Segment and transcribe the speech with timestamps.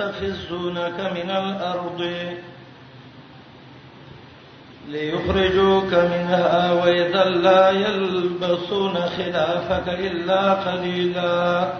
[0.00, 2.02] يستخزونك من الأرض
[4.88, 11.72] ليخرجوك منها وإذا لا يلبسون خلافك إلا قليلا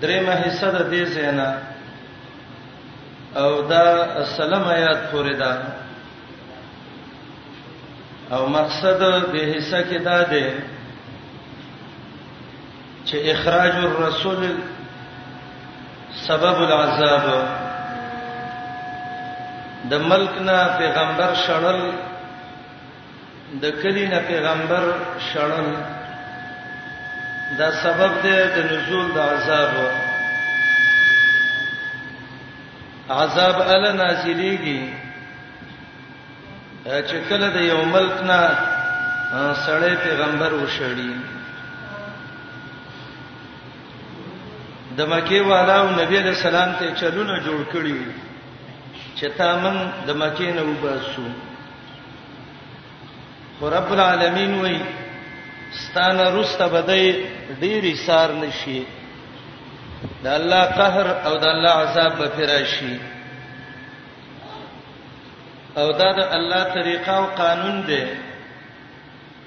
[0.00, 1.48] درمه حصہ د دې زینا
[3.44, 3.84] او دا
[4.24, 5.58] السلام آیات پورې دا
[8.34, 9.00] او مقصد
[9.34, 10.44] دې حصہ کې دا دی
[13.06, 14.44] چې اخراج الرسول
[16.18, 17.24] سبب العذاب
[19.90, 21.78] د ملک نه پیغمبر شړل
[23.62, 24.84] د کلی نه پیغمبر
[25.32, 25.68] شړل
[27.58, 29.72] دا سبب دی د نزول د عذاب
[33.22, 34.82] عذاب ال نازلېږي
[37.08, 38.38] چې کله د یو ملک نه
[39.64, 41.12] سړی پیغمبر وشړي
[45.00, 48.12] د مکی والا او نبی علیہ السلام ته چلونه جوړ کړی وو
[49.18, 49.76] چې تا من
[50.08, 51.24] د مکی نه وباسو
[53.58, 54.76] خو رب العالمین وای
[55.84, 57.08] ستانه رسته بدای
[57.64, 58.76] ډیری سار نشي
[60.22, 62.92] د الله قهر او د الله عذاب به فراشي
[65.82, 68.04] او دا د الله طریقه او قانون دی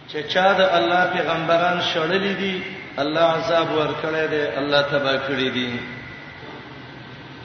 [0.09, 2.57] چې چا د الله پیغمبران شړلې دي
[3.01, 5.79] الله عذاب ور کړی دی الله تبا کړی دی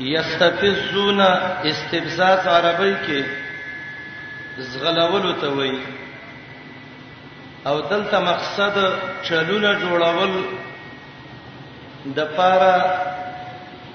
[0.01, 3.23] یستفزون استفزاز عربی کې
[4.59, 5.79] زغلول ته وایي
[7.67, 8.75] او دلته مقصد
[9.29, 10.45] چلونه جوړول
[12.17, 12.93] د پاره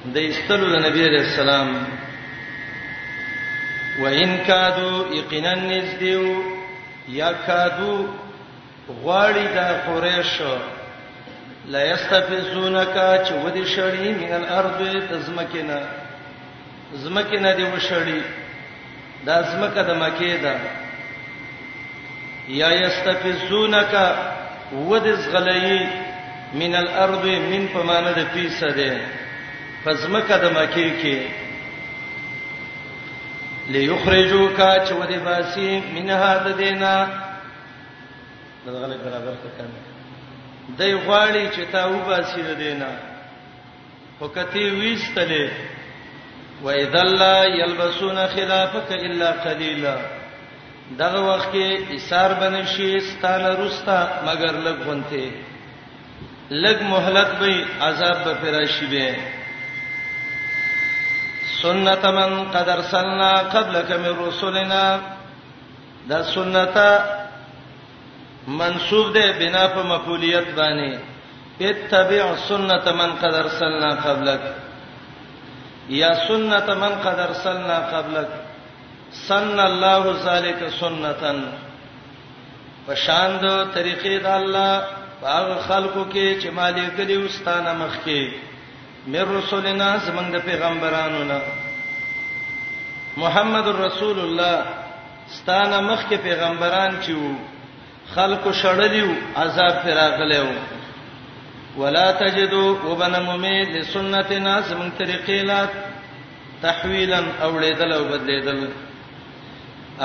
[0.05, 1.77] د استلو د نبی رسول الله
[3.99, 6.43] وان کادو یقینا نزدیو
[7.09, 7.97] یا کادو
[8.89, 10.57] غواړي د قریشو
[11.71, 15.79] لا یستفزونک چې ودی شړی من الارض تزمکنا
[17.03, 18.21] زمکنا دی وشړی
[19.25, 20.55] دا زمکه د مکه ده
[22.47, 23.93] یا یستفزونک
[24.89, 25.77] ودی زغلی
[26.61, 28.99] من الارض من پمانه د پیسه ده
[29.85, 31.29] فزمکه د مکه کې
[33.71, 36.93] ليخرجوك چودي باسي من هذا دینا
[38.65, 39.92] دغه برابر کړه
[40.77, 42.89] دای غواړي چې تا وباسي د دینه
[44.21, 45.49] وکتی ویستلې
[46.63, 49.97] و اذا لا يلبسون خلافك الا قليلا
[50.99, 55.31] دغه وخت کې ایثار بنشي ستانه رستا مگر لګونته
[56.51, 59.15] لګ مهلت به عذاب به فراشي به
[61.61, 64.99] سنت من قد ارسلنا قبلك من رسلنا
[66.09, 66.77] دا سنت
[68.47, 70.99] منصوب ده بنا په مفعولیت باندې
[71.61, 74.55] اتبع سنت من قد ارسلنا قبلك
[75.89, 78.27] یا سنت من قد ارسلنا قبلك
[79.27, 81.43] سن الله ذلك سنتن
[82.87, 84.83] پشاند طریقې د الله
[85.21, 88.31] باغ خلقو کې چې مالک دی واستانه مخ کې
[89.07, 91.41] مر رسولنا زمنګ د پیغمبرانو نه
[93.17, 94.65] محمد رسول الله
[95.35, 97.35] ستانه مخ کې پیغمبران چې وو
[98.15, 100.47] خلق شړلیو عذاب پر راغلیو
[101.81, 105.67] ولا تجدو وبن ممی لسنتنا زمون طریقې لا
[106.65, 108.67] تحویلا اوړېدل او بدلېدل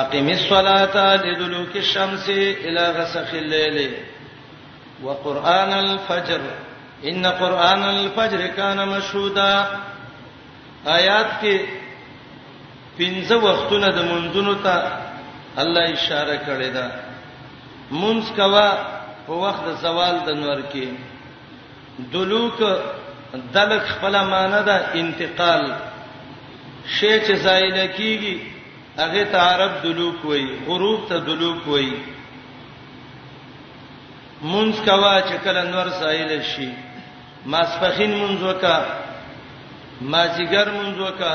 [0.02, 3.94] اقیم الصلاه لدلوک الشمس الى غسق الليل
[5.08, 6.40] وقران الفجر
[7.12, 9.50] ان قران الفجر کان مشهودا
[10.86, 11.60] آیات کې
[12.98, 14.92] پنځه وختونه د منځونو ته
[15.58, 16.88] الله اشاره کړې ده
[17.90, 18.68] مونږ کوا
[19.26, 20.86] په وخت د زوال د نور کې
[22.12, 22.58] دلوک
[23.54, 25.64] دلک خپل معنی ده انتقال
[26.86, 28.36] شی چې زایل کیږي
[28.98, 31.96] هغه ته عرب دلوک وایي غروب ته دلوک وایي
[34.42, 36.68] مونږ کوا چې کله نور زایل شي
[37.46, 38.76] ماسپخین مونږ وکا
[40.10, 41.34] مازیګر مونږ وکا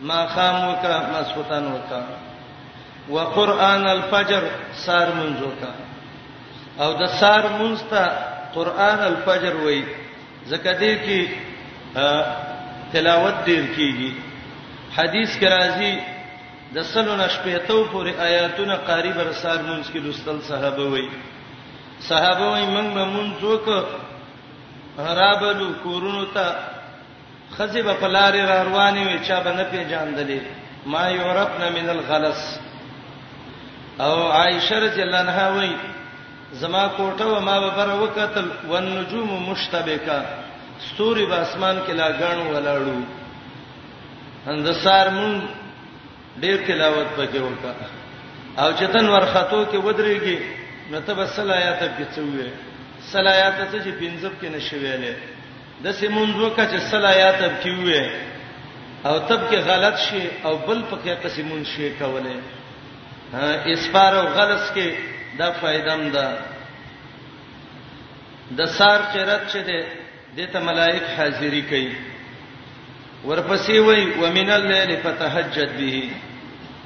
[0.00, 2.00] ما خام وکا مسوتان وکا
[3.10, 4.42] وقران الفجر
[4.86, 5.72] سار منځو کا
[6.84, 8.04] او د سار منځته
[8.54, 9.82] قران الفجر وای
[10.52, 11.22] زکه دې کې
[12.92, 14.12] تلاوت دې کیږي
[14.98, 15.92] حدیث کې راځي
[16.76, 21.08] د سلونه شپېتو پورې آیاتونه قاری بر سار منځ کې دوستل صحابه وای
[22.08, 23.84] صحابه وای موږ به مونږ وک
[25.02, 26.46] هرابلو کورونو ته
[27.58, 30.40] خزیب په لارې روانې وي چا به نه پیژاندلې
[30.94, 32.58] ما یورپنا من الغلس
[34.06, 35.74] او عائشه رضی الله عنها وایي
[36.62, 40.18] زما کوټه و ما به بر وکتل والنجوم مشتبکه
[40.86, 42.98] ستوري په اسمان کې لا غاڼو ولاړو
[44.54, 45.40] اندسار مون
[46.42, 47.88] ډېر تلاوت پکې وکړه
[48.60, 50.38] او چتن ورختو کې ودرېږي
[50.90, 52.48] نو ته بس صلایات کې څوې
[53.12, 55.14] صلایات ته چې پینځب کې نشویلې
[55.84, 58.02] د سیمون وکړه چې صلایات کې وې
[59.08, 62.34] او تب کې غلط شي او بل پکې قسمون شي کوله
[63.34, 64.88] اسپار او غلس کې
[65.38, 66.26] دا فائدم ده
[68.58, 69.82] د سار قرات چې ده
[70.36, 71.94] دته ملائک حاضری کوي
[73.26, 76.10] ورپسې وای ومن الليل فتهجد به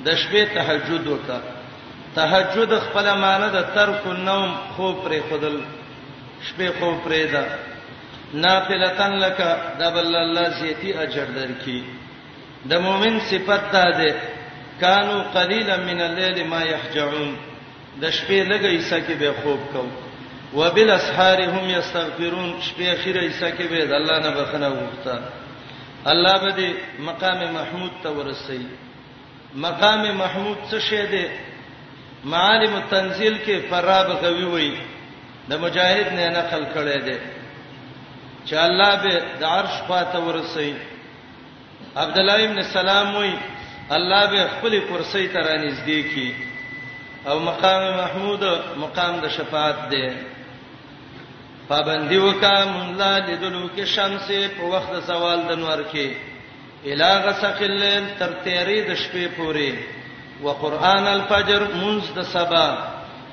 [0.04, 1.40] د شپې تهجد وکړه
[2.14, 5.60] تهجد خپل معنی د ترک النوم خو پرې خدل
[6.42, 7.44] شپې خو پرې ده
[8.44, 9.40] نافلتن لک
[9.78, 11.82] دبل الله زیتی اجر درکې
[12.68, 14.14] د مؤمن صفت ده ده
[14.80, 17.36] کانو قلیلا من الليل ما يهجعون
[18.02, 19.84] د شپې لګې حصہ کې به خوب کو
[20.58, 25.20] وبالاسحار هم یستغفرون شپې اخیره حصہ کې به د الله نه بخنه وغوښته
[26.12, 28.60] الله به دې مقام محمود ته ورسي
[29.66, 31.24] مقام محمود څه شی دی
[32.32, 34.70] معالم التنزيل کې فراب غوي وي
[35.50, 37.18] د مجاهد نه نقل کړي دي
[38.46, 40.74] چې الله به د عرش پاته ورسي
[42.02, 43.36] عبد الله ابن سلام وایي
[43.92, 46.34] الله به خپل کرسي ته را نږدې کی
[47.26, 48.42] او مقام محمود
[48.78, 50.08] مقام د شفاعت دی
[51.68, 56.08] پابندی وکام لا لدلو کې شمس په وخت د سوال د نور کې
[56.92, 59.72] الاغه سقلل تر تیری د شپې پورې
[60.42, 62.68] وقران الفجر منذ د سبا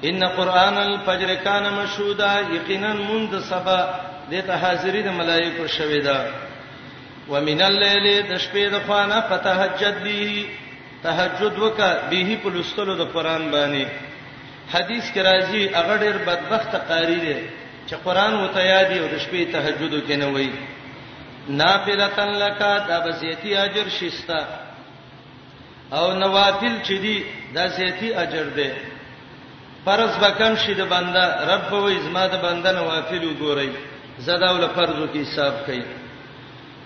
[0.03, 3.81] ان قران الفجر کان مشهودا یقینا منذ سبا
[4.31, 6.17] دته حاضری د ملائکه شویدا
[7.29, 10.45] ومن الليل د شپې د خوانه فتهجد به
[11.03, 13.85] تهجد وکا به په لستلو د قران باندې
[14.73, 17.35] حدیث کې راځي هغه ډېر بدبخت قاری دی
[17.87, 20.49] چې قران وته یاد او د شپې تهجد وکینه وای
[21.49, 24.41] نافلتن لکا دا بزیتی اجر شستا
[25.91, 27.23] او نوافل چې دی
[27.55, 28.69] دا زیتی اجر دی
[29.85, 33.69] فرض وکم شید بنده رب و ازما د بنده نوافل وګورئ
[34.19, 35.83] زدا ول فرضو کې حساب کړئ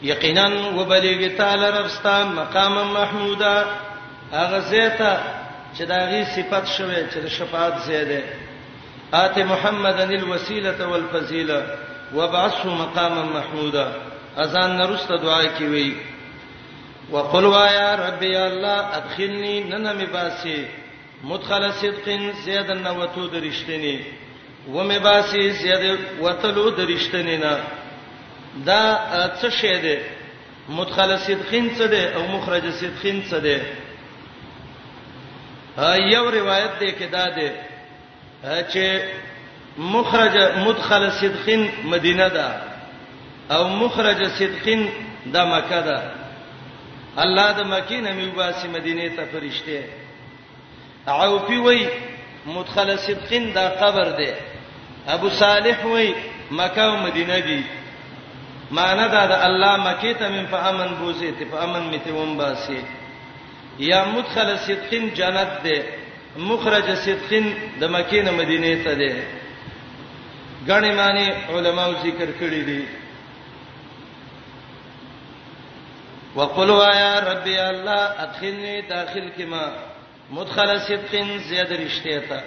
[0.03, 0.47] یقینا
[0.79, 3.65] وبلیږي تعالی ربستان مقام محمودا
[4.33, 5.17] هغه زیته
[5.77, 8.23] چې داغي صفت شوه چې د شفاعت زیاده
[9.13, 11.65] آت محمدن الوسيله والفضيله
[12.15, 13.91] وبعثه مقاما محمودا
[14.37, 15.95] اذان نرسته دعا کی وی
[17.11, 20.67] وقل وایا ربي الله ادخلني ننم باسي
[21.23, 22.09] مدخل صدق
[22.45, 23.99] زیاده نوتو درشتنی
[24.73, 27.59] و مې باسي زیاده وتلو درشتنی نه
[28.63, 28.81] دا
[29.41, 29.95] څه شی دی
[30.69, 33.59] مدخل صدقین څه دی او مخرج صدقین څه دی
[36.13, 37.49] یو روایت دی کې دا دی
[38.71, 38.85] چې
[39.77, 40.37] مخرج
[40.67, 42.49] مدخل صدقین مدینه ده
[43.55, 44.89] او مخرج صدقین
[45.33, 46.11] د مکه ده
[47.17, 49.83] الله د مکی نه میوباسي مدینه ته فرشته
[51.07, 51.87] عوفی وای
[52.45, 54.35] مدخل صدقین دا قبر ده
[55.07, 56.13] ابو صالح وای
[56.51, 57.63] مکه او مدینه دي
[58.71, 62.81] معنا دا د الله مکی ته من فامن بوزي ته فامن میتوم باسي
[63.79, 65.77] یا مدخل صدقین جنت ده
[66.37, 67.45] مخرج صدقین
[67.79, 69.11] د مکی نه مدینه ته ده
[70.67, 72.83] غنی معنی علماو ذکر کړی دي
[76.35, 79.65] وقلوا یا ربی الله ادخلنی داخل کما
[80.31, 82.41] مدخل صدقین زیاد رشته ته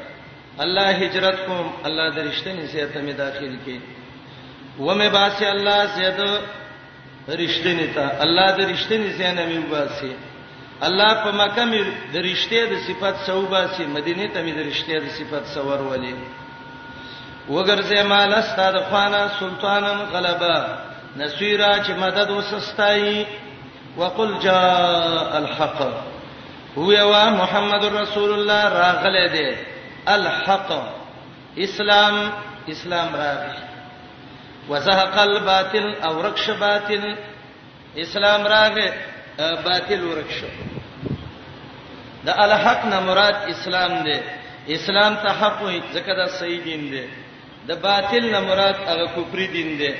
[0.62, 3.76] الله هجرت کوم الله درشته نه زیاته می داخل کی
[4.80, 6.20] و مې باسي الله زید
[7.28, 10.12] رښتینی ته الله د رښتینی زنه مې وباسي
[10.86, 11.80] الله په مکه مې
[12.14, 16.14] د رښتې د صفات سو باسي مدینه ته مې د رښتې د صفات سور ولې
[17.54, 20.58] وګرځه مال استاد خوانا سلطانن غلبا
[21.16, 23.26] نسیرا چې مدد وسستای
[23.96, 25.80] وقل جاء الحق
[26.78, 29.48] هو وا محمد رسول الله راغله دې
[30.10, 30.70] الحق
[31.58, 32.30] اسلام
[32.68, 33.67] اسلام راغله
[34.68, 37.04] وزهق الباطل او رکش باطل
[38.04, 38.86] اسلام راغه
[39.66, 40.40] باطل ورکش
[42.26, 44.16] د الحق نه مراد اسلام دی
[44.76, 47.04] اسلام ته حق وي ځکه دا صحیح دین دی
[47.68, 49.90] د باطل نه مراد هغه کفر دین دی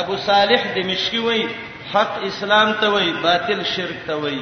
[0.00, 1.42] ابو صالح دمشقي وای
[1.92, 4.40] حق اسلام ته وای باطل شرک ته وای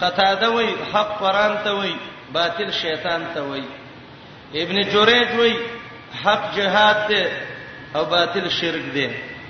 [0.00, 1.94] قتاده وای حق قران ته وای
[2.36, 3.64] باطل شیطان ته وای
[4.60, 5.54] ابن جریج وای
[6.24, 7.22] حق جهاد ته
[7.96, 9.06] او باطل شرک دی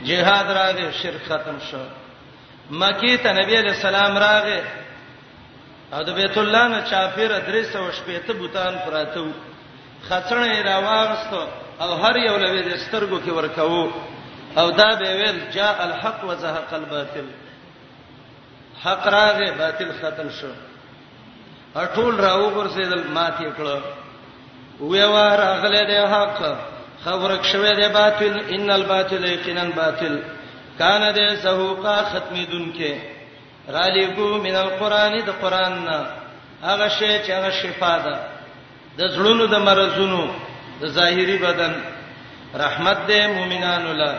[0.06, 1.78] جهاد راغې شرک ختم شو
[2.80, 4.62] مکی ته نبی علیہ السلام راغې
[5.92, 9.32] او د بیت الله نه چافیر ادریس او شپېته بوتان پراته وو
[10.08, 11.42] خڅړې راوغستو
[11.80, 13.90] او هر یو لوي د سترګو کې ورکاو
[14.58, 17.26] او دا به ویل جاء الحق وزهق الباطل
[18.84, 20.52] حق راغې باطل ختم شو
[21.76, 23.80] اټول راو ورسېدل ماتې کړو
[24.80, 26.58] وې واره غلې د حق
[27.16, 30.14] ورک شوه دی باطل ان الباطل یقینا باطل
[30.78, 32.94] کان ده سهوقا ختمی دن کې
[33.74, 36.06] را لګو من القران د قران نه
[36.62, 38.16] هغه شی چې هغه شفا ده
[38.98, 40.30] د زړونو د مرزونو
[40.80, 41.72] د ظاهری بدن
[42.54, 44.14] رحمت دې مؤمنانو لا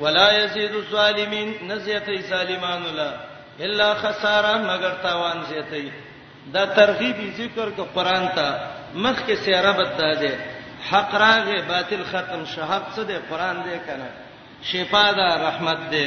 [0.00, 3.12] ولا يزيد الظالمين نزيته سالمانو لا
[3.60, 5.90] الا خساره مگر تاوان زیته
[6.54, 8.46] دا ترغیب ذکر کو قران ته
[8.94, 10.32] مخ کې سیاره بد ده
[10.86, 14.08] حق راغه باطل ختم شهاب څه دی قران دی کنه
[14.70, 16.06] شفا ده رحمت دی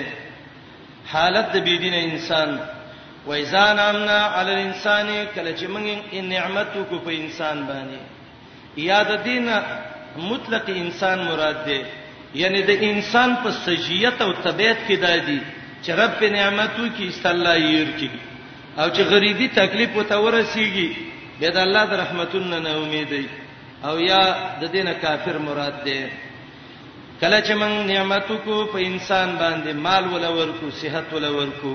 [1.13, 2.50] حالت د بيدین انسان
[3.28, 8.01] وایزان امنا علی الانسان کله چې موږ ان نعمت کو په انسان باندې
[8.78, 9.50] یاد دین
[10.18, 11.82] مطلق انسان مراد دی
[12.36, 15.40] یعنی د انسان په سجیت او طبيعت کې دادی
[15.84, 18.12] چې رب په نعمتو کې استالله یې ورکی
[18.78, 20.90] او چې غریبي تکلیف وته ورسیږي
[21.40, 23.25] به د الله د رحمتونو نه امید دی
[23.88, 24.24] او یا
[24.62, 26.00] د دینه کافر مراد دی
[27.22, 31.74] کله چې موږ نعمتکو په انسان باندې مال ولا ورکو صحت ولا ورکو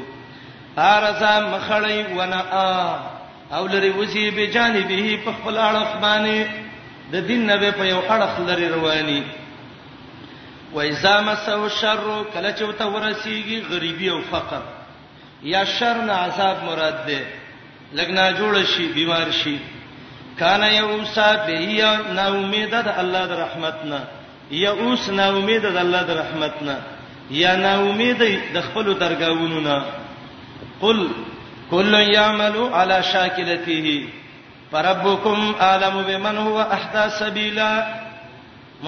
[0.87, 2.43] ارزا مخړی ونا
[3.57, 6.47] او لري وسی به جانبه په خپل اړخ باندې
[7.13, 9.23] د دین نه په یو اړخ لري رواني
[10.75, 11.99] و اذا مسو شر
[12.35, 14.61] کله چې وته ورسیږي غریبي او فقر
[15.43, 17.21] یا شر نه عذاب مراد ده
[17.99, 19.57] لګنا جوړ شي بیمار شي
[20.38, 21.59] کان یوسا به
[22.16, 24.00] نا امید د الله د رحمتنا
[24.62, 26.75] یوس نا امید د الله د رحمتنا
[27.37, 28.21] یا نا امید
[28.57, 29.76] د خپل درگاونو نا
[30.83, 30.99] قل
[31.71, 33.95] کل یعمل علی شاکلته
[34.75, 37.71] فربکم عالم بمن هو احدا سبیلا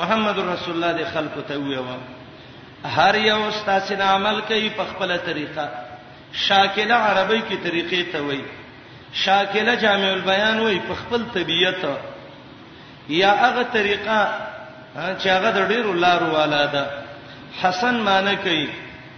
[0.00, 1.96] محمد رسول الله د خلق ته ویوا
[2.96, 5.66] هر یو استاد عمل کوي په خپل طریقه
[6.46, 8.42] شاکله عربی کی طریقې ته وایي
[9.12, 11.84] شاکله جامع البیان وای په خپل طبیعت
[13.08, 14.20] یا هغه طریقه
[15.20, 16.86] چې هغه د ډیرو لارو والا ده
[17.62, 18.66] حسن معنی کوي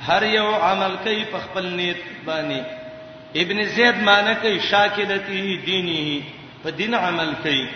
[0.08, 2.64] هر یو عمل کوي په خپل نیت باندې
[3.42, 6.22] ابن زید معنی کوي شاکلته دینه
[6.62, 7.68] په دین عمل کوي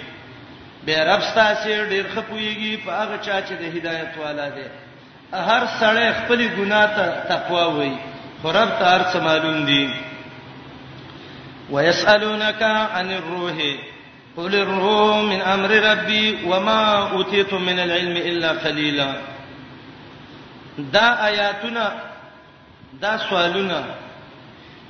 [0.86, 4.70] به رب ستاسو ډیر خپويږي په هغه چا چې د هدایت والا ده
[5.50, 7.92] هر سړی خپل ګناه ته تقوا وای
[8.42, 9.84] خو رب ته هر څه معلوم دي
[11.70, 13.54] ويسالونك عن الروح
[14.36, 19.14] قل الروح من امر ربي وما اوتيتم من العلم الا قليلا
[20.78, 21.92] دا آیاتنا
[23.00, 23.84] دا سوالونه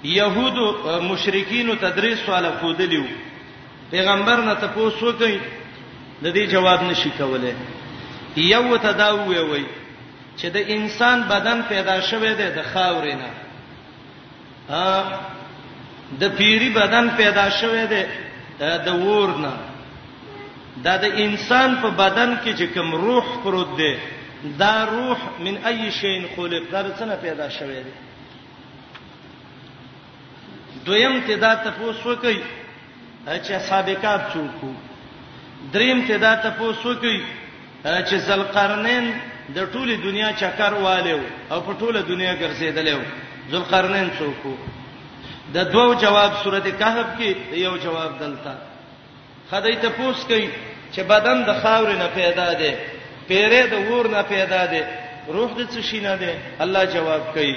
[0.04, 0.58] يهود
[1.02, 3.04] مشرکین تدریس سوال خودلیو
[3.92, 5.40] پیغمبر نه ته پوسو کوي
[6.22, 7.54] د دې جواب نشي کولای
[8.36, 9.64] یو تداوی وي
[10.40, 13.30] چې د انسان بدن پیدا شوه دی د خاورې نه
[16.20, 18.02] د پیری بدن پیدا شوه دی
[18.58, 19.52] د ورنه
[20.84, 23.94] دا د انسان په بدن کې چې کوم روح پروت دی
[24.58, 27.94] دا روح من اي شي خلق دا څنګه پیدا شوه دی
[30.86, 32.40] دویم تدا تاسو کوي
[33.26, 34.60] چې سابقات څوک
[35.72, 37.20] دریم تدا تاسو کوي
[37.84, 39.12] چې زلقرنین
[39.56, 41.20] د ټوله دنیا چکر والو
[41.50, 43.00] او په ټوله دنیا ګرځیدلو
[43.50, 44.56] زلقرنین څوک
[45.54, 48.52] د دوو جواب سورته کهف کې یو جواب دلته
[49.50, 50.48] خدای ته پوس کوي
[50.92, 52.72] چې بدن د خاور نه پیدا دی
[53.28, 54.82] پیرې د ور نه پیدا دی
[55.36, 56.32] روح د څه شي نه دی
[56.66, 57.54] الله جواب کوي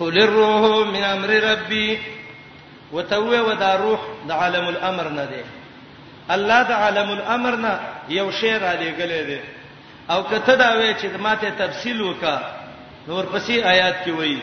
[0.00, 1.98] قل الروح من امر ربي
[2.92, 5.42] وتوه ودا روح د عالم الامر نه دی
[6.36, 7.74] الله د عالم الامر نه
[8.20, 9.40] یو شی را لګلې دی
[10.10, 12.40] او کته دا وې چې ماته تفصیل وکا
[13.08, 14.40] نور پسې آیات کې وایي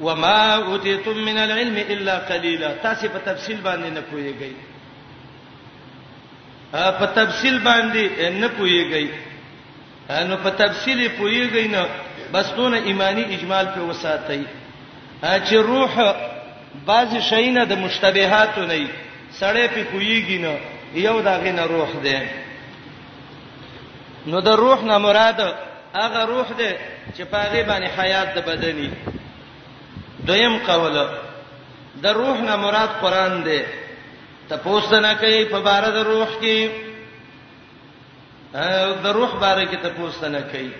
[0.00, 4.52] وما اوتیتم من العلم الا قليلا تاسو په تفصیل باندې نه پوهیږئ
[6.72, 9.06] په تفصیل باندې نه پوهیږئ
[10.30, 11.86] نو په تفصیل پوهیږئ نه
[12.32, 14.40] بس دون ایمانی اجمال په وساتئ
[15.22, 16.14] چې روح
[16.86, 18.88] بعض شینه د مشتبهات نه
[19.40, 20.58] سړې په کویږي نه
[20.94, 22.30] یو داغه نه روح ده
[24.26, 25.40] نو د روح نه مراد
[25.94, 26.76] هغه روح ده
[27.16, 28.90] چې پاغه باندې حیات د بدني
[30.26, 30.96] دویم قول
[32.02, 33.60] د روح نه مراد قران دی
[34.48, 36.70] تپوس نه کوي په بار د روح کې
[39.04, 40.72] د روح باره کې تپوس نه کوي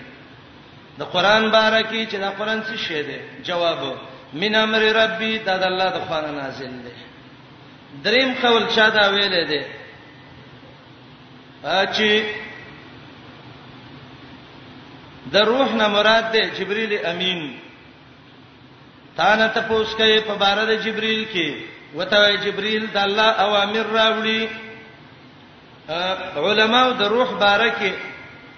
[0.99, 3.81] د قران باره کې چې دا قران څه شی دی جواب
[4.33, 6.95] من امر ربي دا د الله د خوانه نازل دی
[8.03, 9.61] دریم قول چا دا ویل دی
[11.63, 12.23] چې
[15.31, 17.41] د روح نه مراد دی جبريل امين
[19.17, 24.41] تا نه تاسو کوي په بار د جبرئیل کې وته جبرئیل د الله اوامر راوړي
[26.47, 27.91] علماء د روح بارکه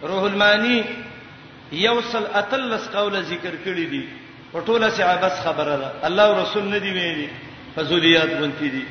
[0.10, 0.82] روح المانی
[1.72, 4.04] یوصل اتلس قوله ذکر کړی دي
[4.52, 7.28] په ټوله صحابس خبره ده الله رسول نه دی ویلي
[7.76, 8.84] فضولیات غونتی دي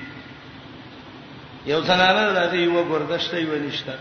[1.67, 3.95] یو زنانه ده یو برداشت یې ونیشته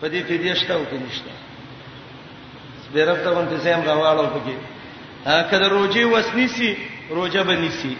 [0.00, 1.30] په دې کې دېشته او کې نشته
[2.86, 4.73] سپیرب ته ونته سم راوالو پکې
[5.24, 6.76] کله روزي وسنيسي
[7.10, 7.96] روزه بنيسي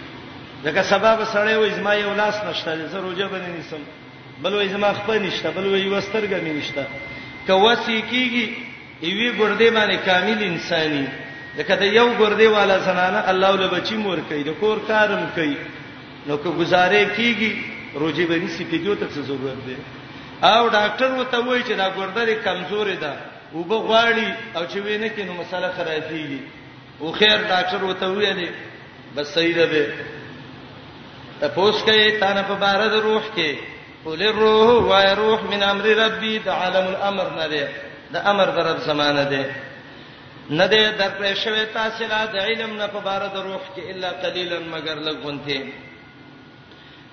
[0.65, 3.83] دغه سبب سره وې زما یو لاس نشته زه روزه بنيسم
[4.43, 6.85] بل وې زما خپل نشته بل وې وسترګه مې نشته
[7.47, 8.45] که وسی کیږي
[9.03, 11.07] ایوي ګردې باندې کامل انساني
[11.57, 15.55] دغه د یو ګردې والا زنانه الله ول بچی مور کوي د کور کارم کوي
[16.27, 17.51] نو که گزاره کیږي
[17.95, 19.75] روزه بنيسي پیډو ته ضرورت دی
[20.43, 23.13] او ډاکټر وته وایي چې دا ګرده کمزورې ده
[23.55, 26.39] وبغواړي او چې وینې کې نو مسله خرابېږي
[27.01, 28.49] او خیر ډاکټر وته ویلې
[29.15, 29.93] بس صحیح ده
[31.39, 33.57] تپوس کوي تانه په بار د روح کې
[34.05, 37.67] قول الروح و روح من امر ربي د عالم الامر نه ده
[38.13, 39.43] د امر د رب زمانه ده
[40.49, 44.09] نه ده د پرښوي تاسو لا د علم نه په بار د روح کې الا
[44.23, 45.65] قليلا مگر لګونته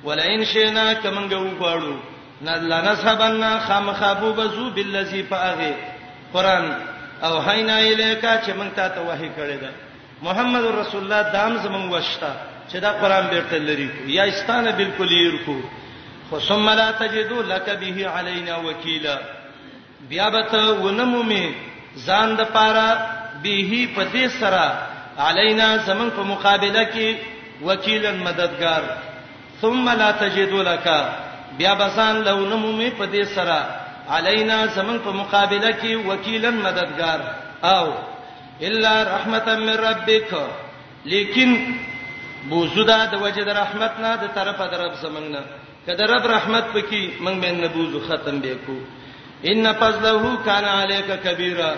[0.05, 1.95] ولئن شئنا کمنګ وګاړو
[2.43, 5.75] نلنسبنا خامخابو بزو بالذي فاغه
[6.33, 6.67] قران
[7.27, 9.71] او حینا الیکا چې مونږ ته ته وحی کړی دا
[10.27, 12.31] محمد رسول الله دام زمونږ وشتا
[12.71, 15.61] چې دا قران بیرته لري یا استانه بالکل یې کو
[16.31, 19.17] خو ثم لا تجدو لك به علينا وکیلا
[20.13, 21.45] بیا به ونمومي
[22.07, 22.87] ځان د پاره
[23.43, 24.65] به په دې سره
[25.29, 27.17] علينا زمون په مقابله کې
[27.69, 28.83] وکیلا مددگار
[29.61, 30.99] ثم لا تجدو لك
[31.63, 33.59] بیا بسان لو نمومي په دې سره
[34.11, 37.21] علینا زمون په مقابله کې وکیلن مددگار
[37.75, 37.87] او
[38.67, 40.35] الا رحمتا من ربک
[41.13, 41.55] لیکن
[42.49, 45.41] بوزدا د وجه د رحمت نه د طرفه د رب زمنګ نه
[45.87, 48.79] کده رب رحمت پکې موږ به نه بوزو ختم به کو
[49.53, 51.75] ان فضله کان علیک کبیره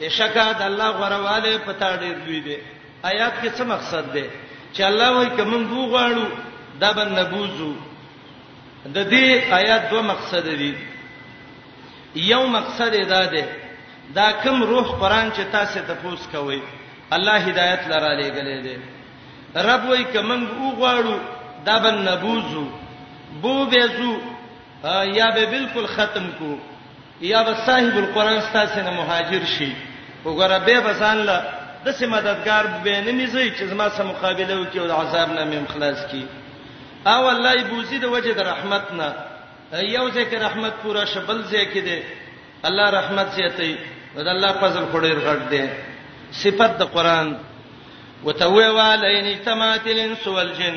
[0.00, 2.56] بشکا د الله غرواله پتا ډیر دوی دی
[3.02, 4.24] آیات کې څه مقصد دی
[4.74, 6.26] چې الله وایي کوم بو غواړو
[6.80, 7.72] دا به نه بوزو
[8.86, 10.74] د دې آیات دوه مقصد دي
[12.16, 13.48] یو مقصد ادا ده
[14.14, 16.62] دا کوم روح قران چې تاسو ته پوس کوي
[17.12, 18.66] الله هدایت لرا لګلې
[19.54, 21.18] ده رب وای کمن وګواړو
[21.66, 22.66] دا بن نبوزو
[23.42, 24.18] بو بهزو
[25.04, 26.58] یا به بالکل ختم کو
[27.20, 29.72] یا به صاحب القران تاسو نه مهاجر شي
[30.24, 31.44] وګوره به بسان له
[31.84, 35.66] د سیمه مددگار به نه نيزي چې زما سره مقابله وکي او عذاب نه مم
[35.66, 36.26] خلاص کی
[37.06, 39.14] او الله ای بوزي د وجه د رحمتنا
[39.72, 41.98] یو ځکه رحمت پورا شبل ځکه دی
[42.70, 43.70] الله رحمت زیاتې
[44.26, 45.66] د الله فضل خوري غړ دی
[46.42, 47.36] صفت د قران
[48.26, 50.76] وتوي والین اجتماعت الانس والجن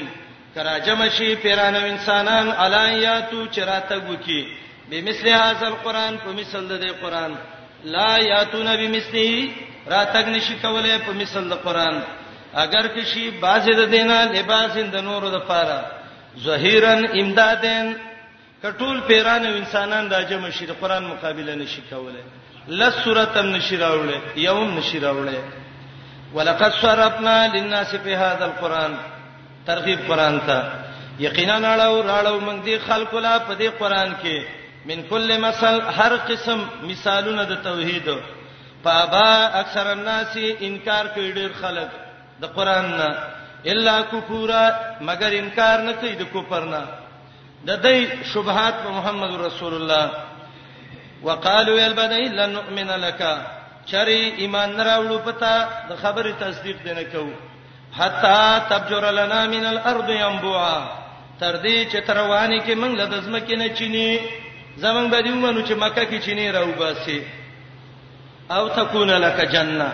[0.55, 4.41] کرا جمع شي پیرانو انسانان علایاتو چراته وکي
[4.89, 7.35] بمثل هذا القران په مثل د قران
[7.97, 9.51] لا یاتون بمثله
[9.87, 12.01] راتګ نشي کوله په مثل د قران
[12.65, 15.81] اگر کشي باز د دینه لباس د نورو د پاره
[16.37, 17.93] ظهیرن امدادن
[18.63, 22.23] کټول پیران او انسانان د جمع شي د قران مقابله نشي کولای
[22.79, 25.37] لس سورته نشي راوړل یوم نشي راوړل
[26.35, 28.93] ولقد صرفنا للناس في هذا القران
[29.71, 30.59] ترغیب قران ته
[31.25, 34.45] یقینا راړو راړو موږ دي خلق لا په دې قران کې
[34.93, 36.59] من کل مثل هر قسم
[36.91, 38.07] مثالونه د توحید
[38.89, 39.27] پابا
[39.65, 40.37] اکثر الناس
[40.71, 41.89] انکار کوي ډیر خلک
[42.47, 43.09] د قران نه
[43.71, 44.65] الا کفورا
[45.07, 46.81] مگر انکار نه کوي د کفر نه
[47.67, 47.97] د دې
[48.31, 50.05] شبهات په محمد رسول الله
[51.27, 53.21] وقالو البدای لن نؤمن لك
[53.91, 55.51] چری ایمان راوړو پتا
[55.89, 57.23] د خبره تصدیق دینه کو
[57.99, 58.35] حتا
[58.71, 60.77] تبجر لنا من الارض ينبوعا
[61.39, 64.19] تر دې چې تروانی کې موږ له دزمکې نه چینی
[64.83, 67.21] زمنګ به دیو منو چې مکه کې چینی راو باسي
[68.51, 69.89] او تكون لك جنه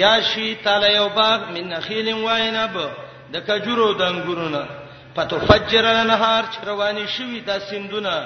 [0.00, 2.80] یا شی تعالی یو باغ من نخیل و عنب
[3.32, 4.64] د کجورو د انګورونو
[5.16, 8.18] فتفجر الانهار چروانی شوی دا سندونه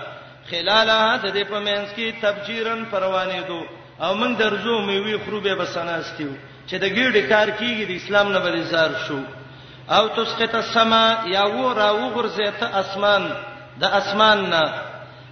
[0.51, 3.61] خلالها د دې په منځ کې تبجیرن پروانې دو
[4.05, 6.33] او موږ درځو مې وی خروبه بسناستیو
[6.69, 9.21] چې د ګیډې کار کیږي د اسلام نه بل زار شو
[9.97, 13.33] او تسقط السما یا و را و غرزته اسمان
[13.81, 14.65] د اسمان نه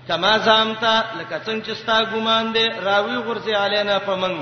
[0.09, 4.35] کما زامتا لکه څنګه چې ستا ګمان دی راوی غرزه علینا پمن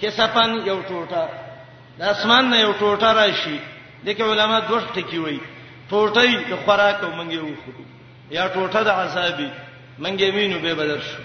[0.00, 1.24] کې سپن یو ټوټه
[1.98, 3.58] د اسمان نه یو ټوټه راشي
[4.04, 5.40] دغه علما دوه ټکی وایي
[5.90, 7.84] ټوټي د خوراک مونږه وخورو
[8.36, 9.48] یا ټوټه د عذابي
[10.04, 11.20] مونږه وینو به بدل شو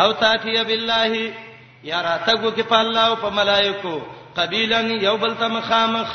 [0.00, 1.10] او تاتیه بالله
[1.90, 3.94] یا راتګو کې په الله او په ملائکو
[4.38, 6.08] قبیلن یو بل ته مخامخ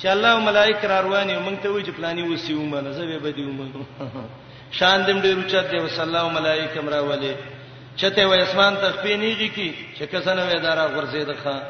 [0.00, 3.30] چې الله او ملائک را رواني مونږ ته وی چې پلاني وسیو مله زه به
[3.36, 3.82] دې ومنو
[4.78, 7.34] شان دې ډېر اوچت دی وصلی الله ملائک امرا ولی
[8.00, 11.62] چته و اسمان تخپینیږي کی چې کسنه وې دارا غرزه ده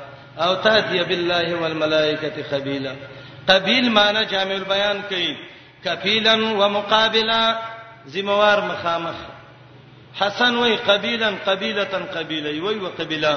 [0.45, 2.95] او تاتیه بالله والملائکه خبیلا
[3.49, 5.33] قبیل معنی جامع البیان کوي
[5.85, 7.41] کفیلن ومقابلا
[8.15, 9.15] زموار مخامخ
[10.21, 13.37] حسن وی قبیلن قبیلتن قبیله وی وقبیلا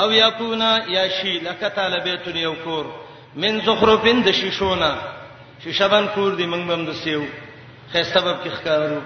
[0.00, 2.84] او یکونا یا شی لک طالبیتن یو کور
[3.42, 4.90] من زخرفین د شیشونه
[5.64, 7.22] شیشبان کور دی منګ بم دسیو
[7.92, 9.00] خیر سبب کی خکارو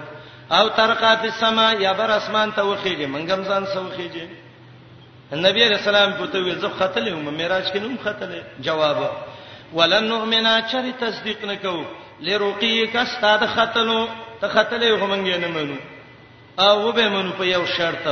[0.51, 4.25] او ترقا فی السما یا بر اسمان ته وخیږي منګم ځان سوخیږي
[5.31, 8.97] نبی رسول الله پته وی زه خطلې وم معراج کې نوم خطلې جواب
[9.73, 11.81] ولن نؤمنا چر تصدیق نکو
[12.27, 14.07] لرقیک استاد ختلو
[14.41, 15.77] ته ختلې همنګې نه منو
[16.59, 18.07] او به منو په یو شرط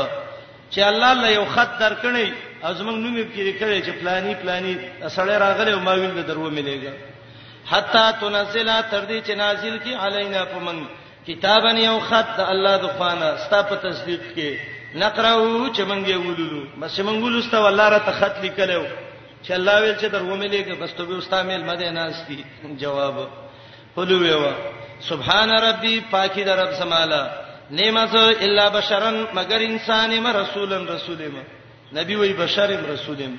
[0.72, 2.32] چې الله له یو خط درکنی
[2.70, 4.74] ازمن نوم یې کې کړی چې پلانی پلانی
[5.16, 6.94] سړی راغلی او ما ویل د درو ملېګا
[7.72, 10.84] حتا تنزل تر دې چې نازل کی علینا پمن
[11.28, 14.58] کتابن یو خط د الله د خوانه ستا په تصدیق کې
[15.04, 18.84] نقرو چې مونږ یې ولولو بس مونږ ولستو الله را ته خط لیکلو
[19.48, 22.44] چې الله ویل چې درو مليږي بس ته به استامل مده ناشتي
[22.80, 23.16] جواب
[23.98, 24.54] هلو ویوا
[25.00, 27.24] سبحان ربي پاکي در رب سمالا
[27.72, 31.36] نیمز الا بشرن مگر انسان ما رسولن رسولم
[31.94, 33.38] نبی وی بشرم رسولم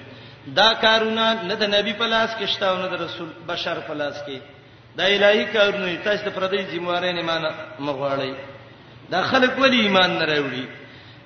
[0.56, 3.94] دا کارونه نه د نبی په لاس کې شته او نه د رسول بشر په
[3.94, 4.38] لاس کې
[4.96, 7.42] دا الهي کارونه تاسو ته پردي ذمہواره نه مان
[7.86, 8.36] مغواړي
[9.10, 10.66] دا خلک ولی ایمان نه راوړي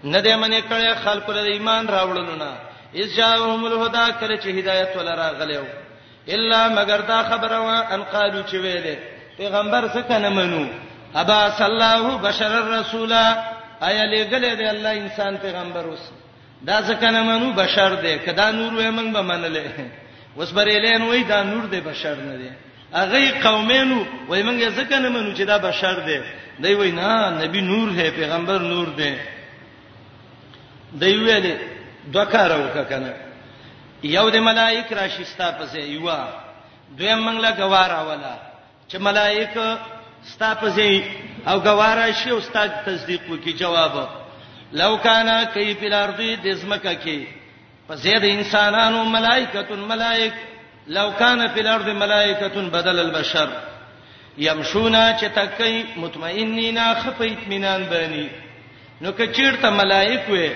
[0.05, 2.51] نه دې منې کړي خلک له ایمان راوړلونه
[2.95, 5.65] اجاهم الهدى کله چې هدایت ولرا غلېو
[6.29, 8.97] الا مگر دا خبره وا ان قالو چې ویلې
[9.39, 10.67] پیغمبر څه کنه منو
[11.15, 16.11] ابا صلی الله بشر الرسول ایا لګلې دی الله انسان پیغمبر اوس
[16.67, 19.71] دا څه کنه منو بشر دی کدا نور وې موږ به منلې
[20.37, 22.51] اوس برېلې نو دا نور دی بشر نه دی
[22.95, 26.21] اغه قومینو وای موږ ځکه نه منو چې دا بشر دی
[26.59, 29.15] دوی وای نه نبی نور دی پیغمبر نور دی
[30.93, 31.70] دوی ویلې
[32.09, 33.13] دوه کار وکړه کنه
[34.17, 36.09] یو د ملائک راشستا پسې یو
[36.99, 38.35] دویم منګله غوارا ولا
[38.89, 39.55] چې ملائک
[40.33, 41.03] ستا پسې
[41.49, 43.95] او غوارا شی او ستاد تصدیق وکي جواب
[44.81, 47.21] لو کان کیف الارض د زمکه کې
[47.89, 50.33] پسې د انسانانو ملائکۃ ملائک
[50.97, 53.49] لو کان فی الارض ملائکۃ بدل البشر
[54.39, 58.29] یمشونا چې تکای مطمئنینا خفیت مینان بانی
[59.03, 60.49] نو کچیرته ملائک وې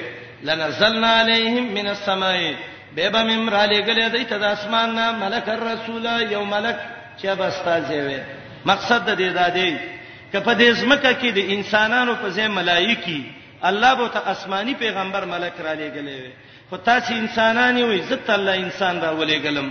[0.44, 2.40] لنزلنا عليهم من السماء
[2.96, 6.78] بهبه مم را لګلې د ایت د اسمان نه ملک الرسول یو ملک
[7.20, 8.18] چې بستازي وي
[8.70, 9.70] مقصد د دې د دې
[10.32, 13.20] کپه د زمکه کې د انسانانو په ځای ملایکی
[13.68, 16.32] الله به ته آسماني پیغمبر ملک را لګلې وي
[16.68, 19.68] خو تاسو انسانانی وي زت الله انسان را ولېګلم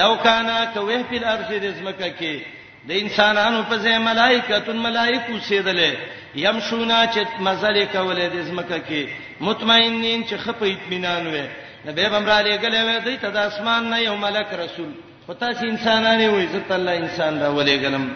[0.00, 2.34] لو کانا کوه په الارض د زمکه کې
[2.88, 5.92] د انسانانو په ځای ملائکه تن ملائکه سیدلې
[6.34, 9.06] يمشونا چې مزل کولې د زمکه کې
[9.40, 11.46] مطمئنین چې خپې اطمینان وې
[11.86, 14.90] نبی بمراله غلې وې د ته د اسمان نه یو ملک رسول
[15.26, 18.08] خو تاسو انسانانه وې عزت الله انسان را ولې غلم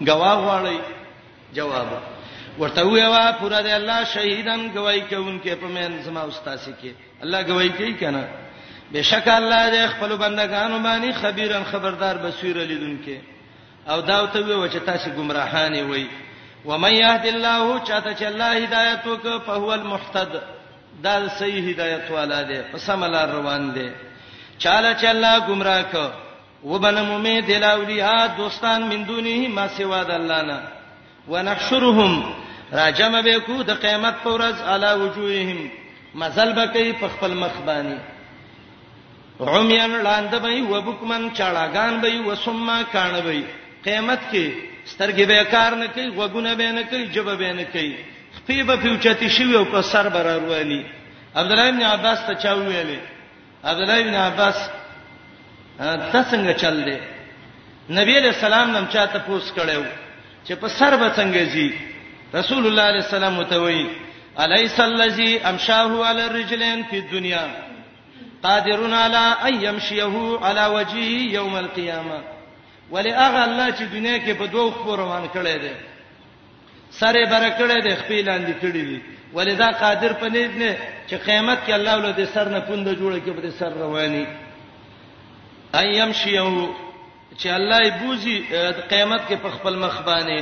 [0.00, 0.78] گواه واړی
[1.58, 1.88] جواب
[2.60, 7.42] ورته ویوا پورا دی الله شهیدان گواہی کوونکې په من زما استاد سي کې الله
[7.48, 8.24] گواہی کوي کنه
[8.92, 13.18] بشک الله دې خپل بندگانو باندې خبيرن خبردار بصیر لیدونکې
[13.90, 16.06] او دا ته ویو چې تاسو گمراهان وي
[16.66, 20.42] و من يهد الله چاته چې الله هدایت وک په هو المحتد
[21.02, 23.90] دا صحیح هدایت والا دی په سم لار روان دی
[24.58, 26.10] چاله چې الله گمراه ک
[26.64, 30.60] وبن مومه دلاولیا دوستان من دونه ما سوا د الله نه
[31.28, 32.34] ونحشرهم
[32.72, 35.70] راجم به کو د قیامت پر ورځ علا وجوههم
[36.14, 37.98] مزل بکې په خپل مخ باندې
[39.40, 43.44] عميان لاند به وبکمن چاړهګان به وسما کان به
[43.84, 47.94] قیامت کې سترګې به کار نه کوي غوګونه به نه کوي جبه به نه کوي
[48.36, 50.80] خپې به پیوچتی شي او په سر بر رواني
[51.36, 52.98] عبد الله ابن عباس ته چا ویلې
[53.64, 54.56] عبد الله ابن عباس
[56.12, 56.98] ته څنګه چل دی
[58.00, 59.82] نبی له سلام نم چاته پوس کړو
[60.46, 61.68] چې په سر به څنګه زی
[62.34, 63.86] رسول الله علیه السلام متوي
[64.42, 67.44] الیس الذی امشاه علی الرجلین فی الدنیا
[68.42, 72.20] قادرون علی ان یمشیه علی وجهه یوم القیامه
[72.90, 75.74] ولی هغه الله چې دنیا کې په دوه خور روان کړي دي
[76.90, 79.00] سره برکړې دي خپل لاندې کړي دي
[79.34, 80.76] ولی دا قادر پنيد نه
[81.08, 84.26] چې قیامت کې الله ولود سر نه پوند جوړه کې به سر رواني
[85.74, 86.68] ايام شيو
[87.38, 88.36] چې الله یې بوزي
[88.92, 90.40] قیامت کې په خپل مخ باندې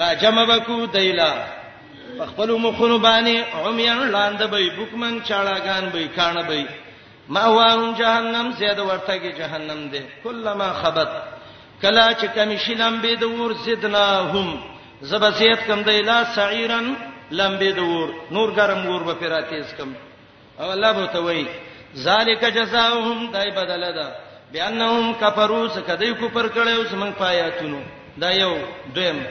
[0.00, 1.32] را جمع وکړو دایلا
[2.18, 3.34] په خپل مخونو باندې
[3.66, 6.66] عميان لاند به بوکمن چاړهګان به کانه به
[7.28, 11.08] ماوان جهنم زیاد ورته کې جهنم ده کله ما خبت
[11.82, 14.48] کلا چې کمی شلم به د ور زدناهم
[15.10, 16.86] زب زیات کم دی لا سعیرن
[17.38, 19.92] لمبې د ور نور ګرم ور به پیراتیز کم
[20.60, 21.44] او الله به ته وای
[22.06, 24.06] ذالک جزاؤهم دای بدل ده
[24.54, 27.80] بیانهم کفروا سکدی کو پر کړو سمون پایاتونو
[28.20, 28.52] دا یو
[28.94, 29.24] دویم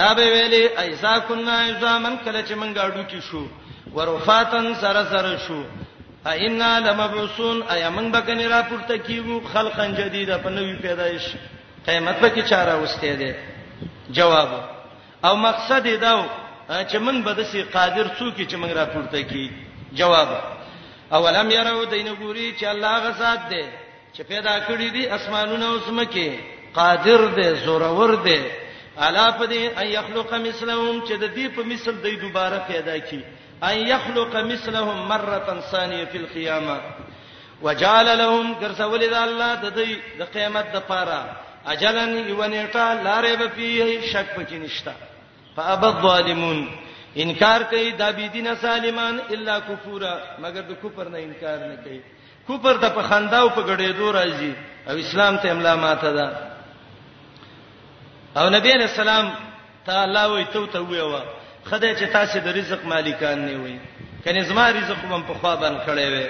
[0.00, 3.46] دا به ویلې ایزا کنا ایزامن کله چې مونږ اډو کی شو
[3.94, 5.62] ورفاتن سره سره شو
[6.30, 11.22] اینا لمبعثون ایا مونږ به کني را پورته کیو خلقن جدیده په نوې پیدایش
[11.88, 13.32] قیامت به کی چاره واستې دي
[14.16, 14.50] جواب
[15.24, 16.24] او مقصد دا
[16.90, 19.48] چې من به د سي قادر څوک چې من را پورته کی
[19.92, 20.28] جواب
[21.12, 23.64] اولم يروا دینه ګوري چې الله غزاد دی
[24.14, 26.32] چې پیدا کړی دي اسمانونه او سمکه
[26.74, 28.40] قادر دی زورور دی
[28.98, 33.24] الا پدې اي يخلق مثلهم چې د دې په مثل دوی دوباره پیدا کی
[33.62, 36.80] اي يخلق مثلهم مره ثانيه في القيامه
[37.62, 44.02] وجعل لهم كرسول الله د دې د قیامت د پاره اجلن یونیټا لارې به پیه
[44.12, 44.92] شک پکې نشتا
[45.56, 46.58] فابد الظالمون
[47.22, 51.98] انکار کوي د بيدین سالمان الا کفورا مگر د کفر نه انکار نه کوي
[52.48, 54.52] کفر د په خنداو په غړېدو راځي
[54.90, 56.26] او اسلام ته املا ماته ده
[58.36, 59.30] او نبی علیہ السلام
[59.86, 61.22] تعالی وي تو ته ویوا
[61.64, 63.78] خدای چې تاسو د رزق مالکان نه وي
[64.24, 66.26] کني زما رزق هم په خوا باندې کړی وي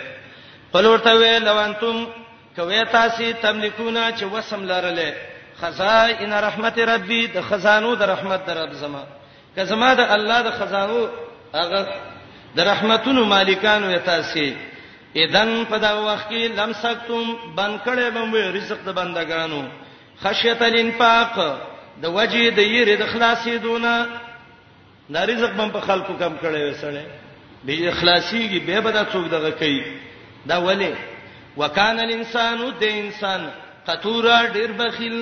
[0.72, 2.05] قلورته وی لو انتم
[2.57, 5.11] کوي تاسو تملکونا چې وسم لرلې
[5.62, 9.02] خزائن رحمت ربي د خزانو د رحمت در رب زما
[9.54, 11.00] که زما د الله د خزانو
[11.54, 11.80] هغه
[12.56, 14.48] د رحمتونو مالکانو یتا سي
[15.22, 17.24] اذن په دا وخت کې لمسکتم
[17.58, 19.62] بن کړې بم وي رزق د بندگانو
[20.24, 21.38] خشیت الانفاق
[22.02, 24.06] د وجه د یری د خلاصې دونه
[25.10, 27.04] د رزق بم په خلکو کم کړي وسړي
[27.64, 29.82] به اخلاصيږي به بد څوک دغه کوي
[30.46, 30.94] دا ولې
[31.56, 33.50] وکانه الانسان د انسان
[33.86, 35.18] قطورا ډیر بخیل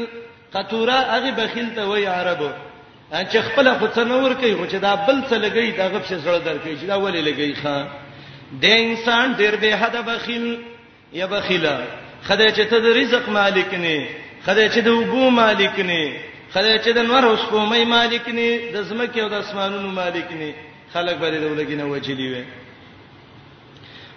[0.55, 2.49] قطوره هغه بخیل ته وای عربو
[3.13, 6.79] چې خپل خدنور کوي خو چې دا بل څه لګي دا غب څه زړه درکې
[6.81, 7.87] چې دا ولې لګي ښا
[8.63, 10.57] د انسان ډېر به حدا بخیل
[11.13, 11.77] یا بخیلا
[12.29, 14.07] خدای چې ته د رزق مالک نه
[14.47, 16.17] خدای چې د وبو مالک نه
[16.53, 20.53] خدای چې د نور اوس کومې مالک نه د زمکه او د اسمانونو مالک نه
[20.93, 22.45] خلک به دولګینه وچلی وي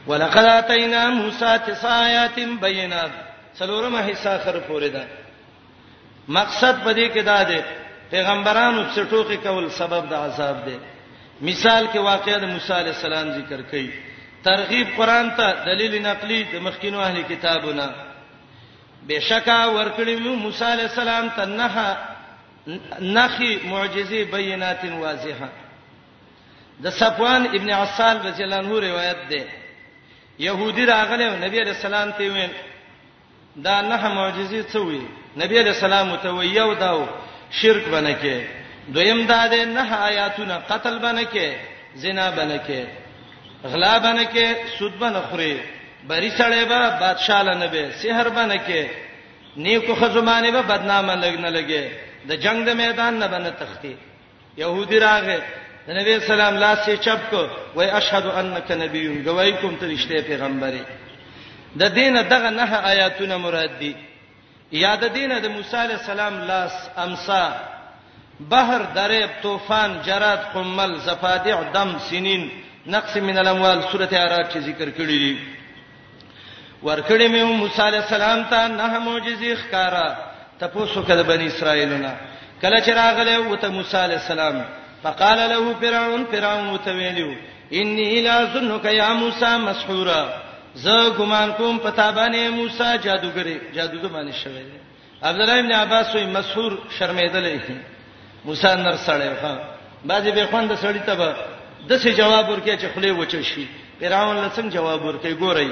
[0.07, 3.11] ولقد اتینا موسی تسایات بینات
[3.59, 5.07] څلورمه حصہ خر پورې ده
[6.29, 7.59] مقصد پدې کې دا دی
[8.11, 10.77] پیغمبرانو څخه ټوکی کول سبب د عذاب دی
[11.49, 13.89] مثال کې واقعې د موسی عليه السلام ذکر کړي
[14.43, 17.87] ترغیب قران ته دلیل نقلی د مخکینو اهل کتابونه
[19.09, 21.97] بشکا ورکړي موسی عليه السلام ته نه
[23.17, 25.49] نخي معجزه بینات واضحه
[26.83, 29.45] د صفوان ابن عسال رضی الله عنه روایت ده
[30.39, 32.51] يهودي راغله نبی عليه السلام ته ویل
[33.55, 35.01] دا نه معجزه څه وی
[35.41, 37.05] نبی علیہ السلام متویو داو
[37.61, 38.47] شرک بنکه
[38.95, 41.55] دویم دا د نه آیاتونه قتل بنکه
[42.05, 42.87] زنا بنکه
[43.73, 45.53] غلا بنکه سود بنخوري
[46.09, 48.89] بری سړی به بادشاہ لنبه سحر بنکه
[49.65, 51.89] نیکو خزمانه به بدنامه لګنه لګي
[52.29, 53.95] د جنگ د میدان نه بنه تختی
[54.57, 55.39] يهودي راغه
[55.87, 60.21] د نبی سلام لاس یې چپ کو وای اشهد انک نبی گوای کوم ته رشتہ
[60.27, 60.83] پیغمبري
[61.79, 63.95] د دین دغه نه آیاتونه مراد دي
[64.71, 66.73] یاد دینه د موسی علی السلام لاس
[67.05, 67.43] امسا
[68.49, 72.49] بحر دریب طوفان جراد قمل زفادع دم سنین
[72.85, 75.37] نقص من الاموال سوره اعراف چې ذکر کړی دی
[76.83, 80.07] ورکړې مې موسی علی السلام ته نه معجزې ښکارا
[80.59, 82.15] تاسو کده بنی اسرائیلونه
[82.61, 84.61] کله چې راغله وته موسی علی السلام
[85.03, 87.33] فقال له فرعون فرعون وتویلو
[87.81, 90.23] انی لا ظنک یا موسی مسحورا
[90.83, 94.77] زه ګمان کوم په تابانه موسی جادوګری جادوګر باندې شوی دی
[95.23, 97.71] عبد الله ابن عباس وی مسحور شرمیدلې
[98.45, 99.59] موسی نر سړی ها
[100.05, 101.15] باځي به خوند سړی ته
[101.89, 103.67] د څه جواب ورکې چې خله وچه شي
[103.99, 105.71] پیراون لسم جواب ورکې ګورای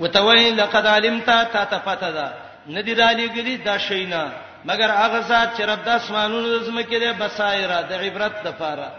[0.00, 2.32] وتوی لقد علمت تا تفتدا
[2.68, 4.30] ندی را لګلی دا شینا
[4.64, 8.92] مگر هغه ذات چې رب د اسمانونو زمکه لري بصائر د عبرت د پاره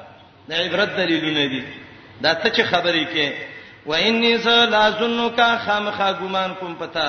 [0.49, 1.63] د عبرت دلیلونه دي
[2.21, 3.31] دا ته چې خبرې کې
[3.87, 7.07] و انی سلازنک خامخا ګمان کوم پتا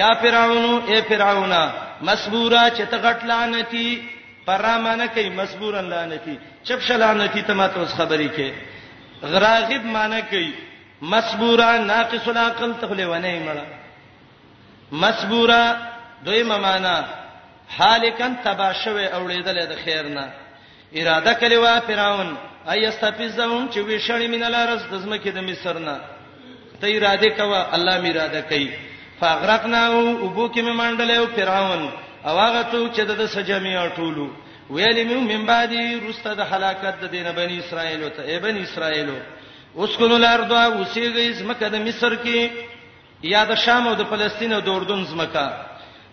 [0.00, 1.52] یا فرعون اے فرعون
[2.06, 3.84] مسبورا چې ته غټ لعنتی
[4.46, 8.52] پرامانه کوي مسبورن لعنتی چپ شلعنتی ته ماته اوس خبرې کې
[9.34, 10.50] غراغب معنی کوي
[11.14, 13.66] مسبورا ناقص العقل تخله ونه مړه
[15.04, 15.62] مسبورا
[16.24, 16.98] دویمه معنا
[17.78, 20.28] حالکن تباشوي اوړېدل د خیر نه
[20.96, 22.36] اراده کړی و فرعون
[22.72, 25.96] ايستفزهم چې وشړې من الارض د زمکه د مصر نه
[26.80, 28.68] ته اراده کوا الله می اراده کوي
[29.20, 29.88] فاغرقناه
[30.24, 31.82] وبو کې ممانډلې او فرعون
[32.28, 34.26] او هغه څو چې د سجمی اټولو
[34.72, 35.72] ویلې مې من بعد
[36.08, 39.08] رسته د هلاکت د دین بنی اسرائیل او ته ای بنی اسرائیل
[39.76, 40.52] اسكنوا الارض
[40.84, 42.50] وسیږي زمکه د مصر کې
[43.32, 45.46] یا د شام او د فلسطین او د اردن زمکه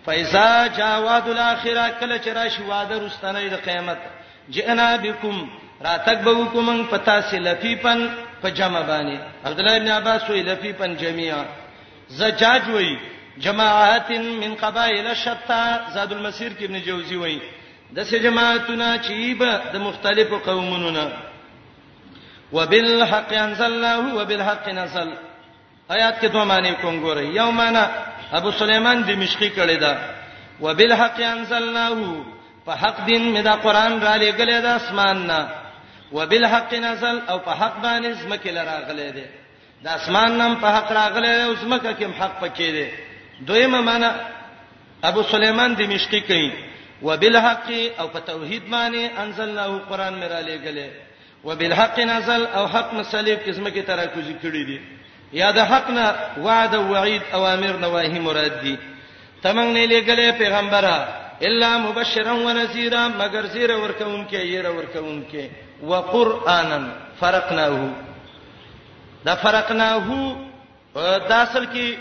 [0.06, 4.00] فایزا جاواد الاخره کله چې راشي واده رستنه د قیامت
[4.56, 5.36] جئنا بكم
[5.82, 8.10] راتک به وکومن پتا سی لفیفن
[8.42, 11.44] په جمع باندې عبد الله بن عباس وی لفیفن جميعا
[12.10, 12.98] زجاج وی
[13.38, 17.42] جماعات من قبائل شتى زاد المسير کې ابن جوزي وی
[17.96, 21.12] دسه جماعتونه چې به د مختلفو قومونو نه
[22.54, 25.10] وبالحق انزلناه وبالحق نزل
[25.92, 27.84] آیات کې دوه معنی کوم ګورئ یو معنی
[28.34, 29.98] ابو سليمان دمشقي کړی دا
[30.62, 32.16] وبالحق انزلناه
[32.66, 35.50] په حق دین مې دا قران را لېګلې دا اسمان نه
[36.12, 39.26] وبالحق نزل او په حق باندې زمکه لراغله دي
[39.84, 42.88] د اسمان نم په حق راغله او زمکه کې حق پکې دي
[43.48, 44.12] دویمه معنا
[45.10, 46.52] ابو سليمان دمشقي کوي
[47.02, 47.68] وبالحق
[48.00, 50.89] او په توحید باندې انزلناه قران مې را لېګلې
[51.44, 54.80] وبالحق نزل او حق مصلیب قسمه کې ترا کوزي کړی دي
[55.34, 58.78] یا د حق نه وعده وعید اوامر نواهی مراد دي
[59.44, 61.08] تمنګ نه لېګلې پیغمبره
[61.41, 65.50] الا مبشرا ونذيرا مگر زیر ورکون کې ير ورکون کې
[65.84, 66.90] وقرآنن
[67.22, 67.90] فرقناه
[69.26, 70.06] دا فرقناه
[71.30, 71.98] دا اصل کې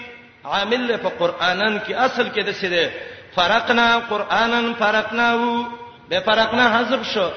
[0.47, 2.91] عامل په قرآنن کې اصل کې د څه ده
[3.37, 5.69] فرقنا قرآنن فرقناه
[6.11, 7.31] به فرقنا حذف شو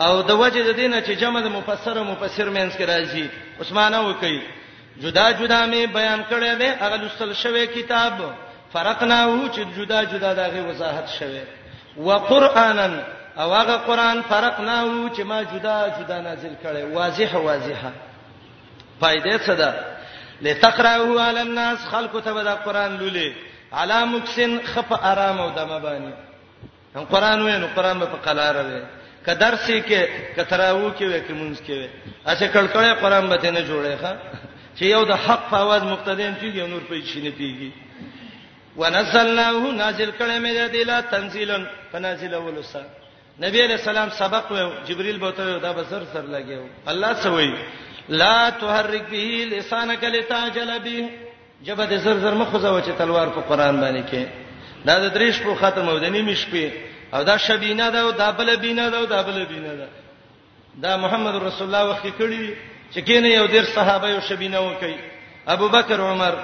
[0.00, 3.24] او د وجه د دینه چې جمع د مفسر او مفسر مینس کې راځي
[3.60, 4.40] عثمانه وکي
[5.02, 8.12] جدا جدا می بیان کړی دی هغه لسل شوی کتاب
[8.72, 11.40] فرقناه چې جدا جدا دغه وضاحت شوی
[11.96, 13.00] وقرآنن
[13.40, 17.92] او هغه قران فرق نه وو چې ما جدا جدا نازل کړي واضحه واضحه
[19.02, 19.74] فائدې څه ده
[20.42, 23.30] لتقرأه على الناس خلق ته دا قران لولې
[23.72, 26.12] علا مکسن خف آرام او دمه باندې
[26.96, 28.80] هم قران وینو قران په قلار وې
[29.26, 30.00] ک درسې کې
[30.36, 31.88] کتراو کې وې کې مونږ کې وې
[32.26, 34.12] اته کلکړې قران به نه جوړې ښا
[34.76, 37.70] چې یو د حق په आवाज مقتدیان چې یو نور په شي نه پیږي
[38.76, 41.58] ونزلناه نازل کړه مې د دې لا تنزیلا
[41.92, 42.82] فنازل ولسا
[43.42, 47.54] نبی علیہ السلام سبق و جبريل بوته دا بسر سر لګیو الله سوي
[48.22, 51.04] لا تحرك به لسانك لتعجل به
[51.64, 54.26] جبه د زر زر مخ زو چې تلوار په قران باندې کې
[54.86, 56.70] دا د دریش په ختم او د نیمې شپې
[57.14, 59.88] او دا شبینا دا او دا بل بینا دا او دا بل بینا دا
[60.82, 62.54] دا محمد رسول الله وخې کړی
[62.94, 64.92] چې کینه یو ډیر صحابه یو شبینا وکي
[65.56, 66.34] ابو بکر عمر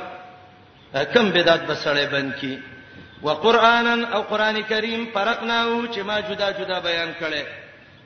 [1.15, 2.55] کم بدعت بسړې بند کی
[3.23, 7.45] وقرانا او قران کریم فرقناو چې ما جدا جدا بیان کړي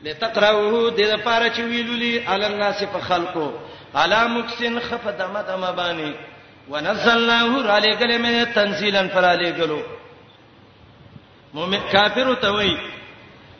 [0.04, 3.48] لتقراوه د لپاره چې ویلولي علی الناس په خلقو
[3.94, 6.14] علی مکسن خفدمه دمه باندې
[6.68, 9.82] ونزلناه علی کلمه تنزیلا فرالی ګلو
[11.54, 12.76] مؤمن کافر ته وای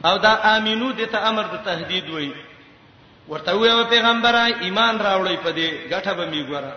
[0.04, 2.32] او دا امینو د ته امر د تهدید وای
[3.28, 6.72] ورته وای پیغمبره ایمان راوړی په دې غټه به می ګوره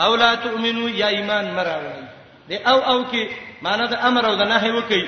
[0.00, 2.04] او لا تؤمنو یا ایمان مراوړی
[2.48, 3.26] د او او کې
[3.62, 5.02] معنی د امر او د نهي وکي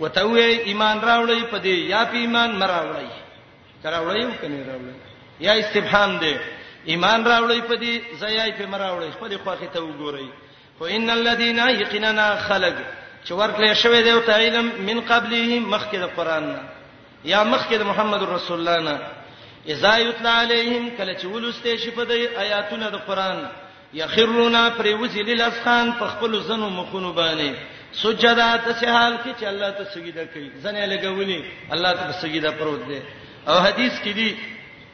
[0.00, 3.08] وته وی ایمان راوړی په دې یا په ایمان مراوړی
[3.94, 4.96] راوړی کنه راوړی
[5.46, 6.34] یا استفهام دی
[6.92, 10.26] ایمان راوړی په دې زیای په مراوړی خپل خواخه ته وګورئ
[10.78, 12.74] خو ان الذين يقيننا خلق
[13.24, 16.62] چې ورکړې شوی دی او تعلم من قبله مخکې د قران نه
[17.24, 18.98] یا مخکې د محمد رسول الله نه
[19.72, 23.46] اذا یتلا علیهم کله چې ولسته شي په دې آیاتونه د قران
[23.94, 27.54] یخرون پریوزی للاسخان په خپل زنو مخونو باندې
[28.02, 32.80] سجدا ته حال کې چې الله ته سجده کوي ځنه لګولې الله ته سجده پروت
[32.88, 33.00] دی
[33.48, 34.30] او حدیث کې دی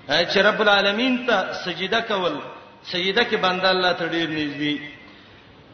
[0.09, 2.35] چې رب العالمین ته سجده کول
[2.83, 4.79] سجده کې بنده الله ته ډیر نږدې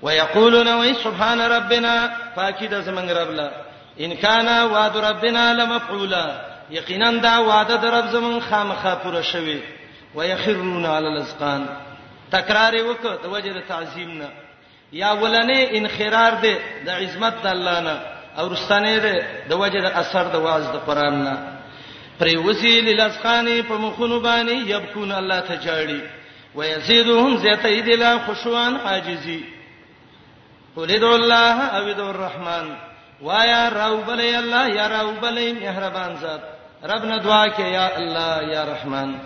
[0.03, 1.95] ويقولون وي سبحان ربنا
[2.37, 3.51] پاکی د زمنګ رب لا
[4.01, 6.25] ان کان وعد ربنا لمفعولا
[6.71, 9.61] یقینا دا وعده د رب زمون خامخا پوره شوی
[10.15, 11.67] ويخرون على الاذقان
[12.31, 14.29] تکرار وکړه د وجه د تعظیم نه
[15.03, 16.55] یا ولنې انخرار دی
[16.86, 17.97] د عظمت د الله نه
[18.38, 19.16] او رستانه دی
[19.49, 21.34] د وجه د اثر د واز د قران نه
[22.20, 26.01] پرې وسیل لسخانی په مخونو باندې یبکون الله ته جاړي
[26.55, 29.40] ويزيدهم زيتيد لا خشوان عاجزي
[30.76, 32.66] قل ادعوا الله او ادعوا الرحمن
[33.26, 36.40] وایا رب لي الله يا رب لي مهربان ذات
[36.92, 39.18] ربنا دعا کې يا الله يا رحمان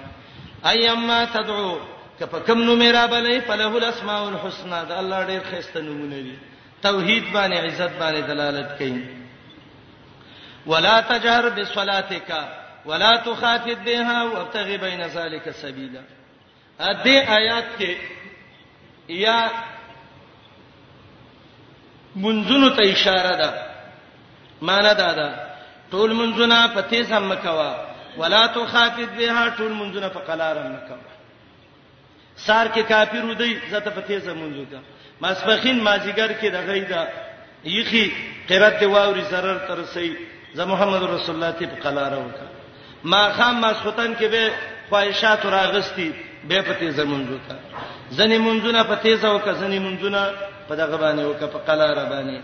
[0.75, 1.79] ايما تدعو
[2.21, 6.39] کپ کم نو میرا بلې فله الاسماء الحسنى دا الله ډېر خسته نمونه دي
[6.87, 9.05] توحید باندې عزت باندې دلالت کوي
[10.73, 12.33] ولا تجهر بصلاتك
[12.91, 16.01] ولا تخافت بها وابتغ بين ذلك سبيلا
[16.81, 17.97] ا دې آیات کې
[19.21, 19.37] یا
[22.25, 23.55] منځونو ته اشاره ده
[24.73, 25.47] معنا دا ده
[25.95, 27.71] ټول منځونه په تیز هم مکوا
[28.25, 31.19] ولا تخافت بها ټول منځونه په قلارم مکوا
[32.47, 34.79] سار کې کافر ودی زته په تیزه منځو کا
[35.23, 37.03] مسفخین مازیګر کې د غیدا
[37.77, 38.05] یخي
[38.49, 40.11] قرات دی واوري zarar ترسي
[40.61, 42.47] ز محمد رسول الله ته په قلاره وکا
[43.15, 44.51] ما خام مسختن کې به
[44.89, 46.11] خواهشات راغستی
[46.49, 47.57] به په تیزه منځو کا
[48.21, 50.33] زنی منځونه په تیزه وکا زنی منځونه
[50.69, 52.41] په دغه باندې وکا په قلاره باندې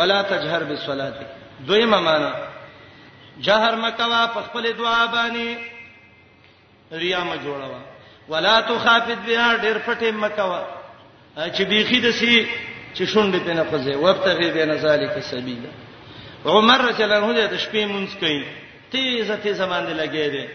[0.00, 1.12] ولا تجهر بالصلاه
[1.66, 2.32] دویمه معنا
[3.46, 5.58] جهر مکوا په خپل دعا باندې
[7.02, 7.80] ریا ما جوړوا
[8.30, 10.62] ولا تخافت بها ډیر پټه مکوا
[11.56, 12.46] چې بیخي دسی
[12.94, 15.70] چې شونډې په نه فزه وبتغي بین ذالک سبیلا
[16.46, 18.46] عمر رجل هغه د شپې مونږ کوي
[18.92, 20.46] تیزه تیزه باندې لګې دي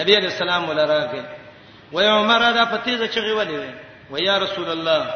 [0.00, 1.24] نبی علیہ السلام ولراغه
[1.92, 3.64] و عمر دا په تیزه چغي ولې
[4.10, 5.14] و یا رسول الله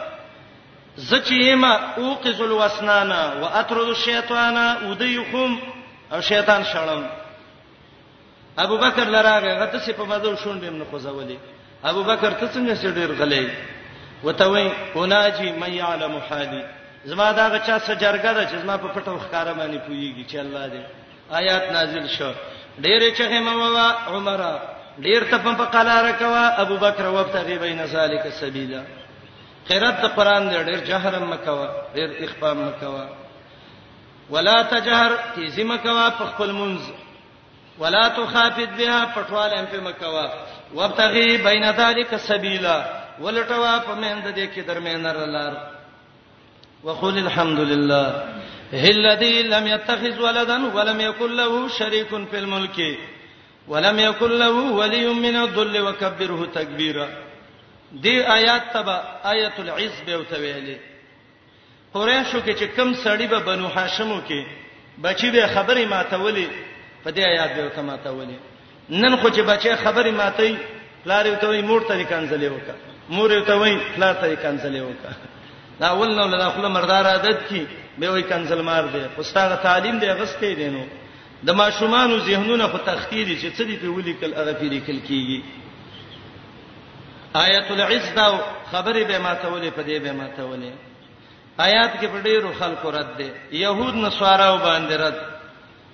[0.98, 5.58] زچېما اوقذ الوسنانا واترد الشیطان ودیخم
[6.12, 7.02] او شیطان شړم
[8.58, 11.36] ابو بکر لراغه غته سي په مزه شونډې منو خوځولې
[11.84, 13.50] ابو بکر ته څنګه سړي غلې
[14.24, 16.62] وته وای اوناجی مې علم حالي
[17.04, 20.84] زما دا غچا سجرګه ده چې زما په پټو ښکارا باندې پويږي چې الله دې
[21.34, 22.32] آیات نازل شو
[22.78, 24.52] ډېر چې هموا عمره
[24.98, 28.82] ډېر ته په قلار کوا ابو بکر وبتغي بین ذالک سبیلا
[29.68, 33.08] خیرت د قران دې ډېر جهرم مکوا ډېر اخفاء مکوا
[34.36, 36.80] ولا تجهر تیزی مکوا په خپل منځ
[37.78, 40.26] ولا تخافت بها پټوال هم په مکوا
[40.74, 42.76] وابتغي بین ذلک سبیلا
[43.20, 45.54] ولټوا په مند دې کې درمیان لار
[46.84, 48.24] وقول الحمد لله
[48.90, 52.98] الذي لم يتخذ ولدا ولم يكن له شريك في الملك
[53.68, 57.08] ولم يكن له ولي من الذل وكبره تكبيرا
[58.02, 58.94] دی آیات تبا
[59.30, 60.76] آیت العزب او تویلې
[61.94, 64.46] قریشو کې چې کم سړی به بنو هاشمو کې
[65.06, 66.48] بچی به خبرې ماتولې
[67.04, 68.49] په دې آیات به ماتولې
[68.90, 70.54] نن خو چې بچي خبرې ماتي
[71.04, 74.82] پلار یو ته وي مور ته کانځلې وکا مور یو ته وي پلار ته کانځلې
[74.86, 75.12] وکا
[75.80, 77.64] دا اول نو لدا خپل مردار عادت کی
[77.98, 80.82] به وي کانځل مار دی استاد تعلیم دی غسته دی نو
[81.50, 85.42] د ماشومان ذهنونه خو تخخیری چې څه دی په ولیکل هغه په لیکل کیږي
[87.42, 88.28] آیت العز دا
[88.72, 90.74] خبرې به ماته ولې په دې به ماته ولې
[91.68, 93.28] آیات کې په ډیرو خلکو رد دی
[93.60, 95.20] يهود نصاراو باندې رد